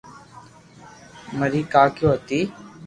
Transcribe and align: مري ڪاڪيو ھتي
مري 1.37 1.61
ڪاڪيو 1.73 2.09
ھتي 2.15 2.39